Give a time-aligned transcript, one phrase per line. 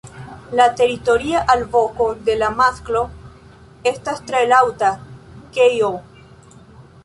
[0.59, 3.03] La teritoria alvoko de la masklo
[3.93, 4.93] estas tre laŭta
[5.59, 5.97] "kej-oh".